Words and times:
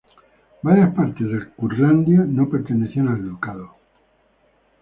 Varias 0.63 0.95
partes 0.95 1.27
de 1.31 1.49
Curlandia 1.55 2.21
no 2.21 2.49
pertenecían 2.49 3.07
al 3.07 3.23
ducado. 3.23 3.75